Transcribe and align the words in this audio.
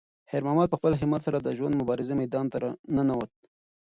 خیر 0.29 0.41
محمد 0.45 0.69
په 0.71 0.77
خپل 0.79 0.93
همت 1.01 1.21
سره 1.27 1.37
د 1.39 1.49
ژوند 1.57 1.73
د 1.73 1.79
مبارزې 1.81 2.13
میدان 2.21 2.45
ته 2.51 2.57
ننووت. 2.95 3.31